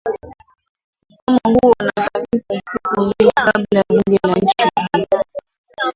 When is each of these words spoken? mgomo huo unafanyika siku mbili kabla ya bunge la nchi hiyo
mgomo 1.29 1.59
huo 1.63 1.73
unafanyika 1.79 2.61
siku 2.71 3.01
mbili 3.01 3.31
kabla 3.35 3.63
ya 3.73 3.83
bunge 3.89 4.19
la 4.27 4.33
nchi 4.33 4.55
hiyo 4.93 5.23